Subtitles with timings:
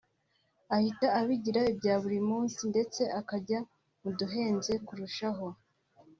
[0.75, 3.59] ahita abigira ibya buri munsi ndetse akajya
[4.01, 5.45] mu duhenze kurushaho